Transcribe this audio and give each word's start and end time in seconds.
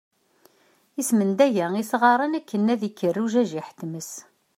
Ismendaga 1.01 1.65
isɣaren 1.81 2.37
akken 2.39 2.71
ad 2.73 2.81
ikker 2.89 3.15
ujajiḥ 3.23 3.67
n 3.71 3.75
tmes. 3.79 4.11